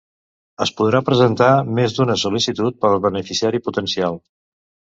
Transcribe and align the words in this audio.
Es 0.65 0.71
podrà 0.79 1.01
presentar 1.09 1.49
més 1.81 1.95
d'una 1.99 2.17
sol·licitud 2.23 2.81
per 2.87 2.93
beneficiari 3.07 3.65
potencial. 3.69 4.21